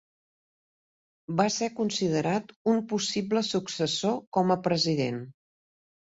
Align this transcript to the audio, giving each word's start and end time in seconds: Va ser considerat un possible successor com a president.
Va 1.41 1.45
ser 1.55 1.67
considerat 1.79 2.55
un 2.73 2.81
possible 2.95 3.45
successor 3.51 4.19
com 4.39 4.57
a 4.57 4.59
president. 4.71 5.23